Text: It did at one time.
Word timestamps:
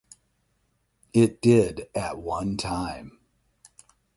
It 1.13 1.43
did 1.43 1.87
at 1.93 2.17
one 2.17 2.57
time. 2.57 3.19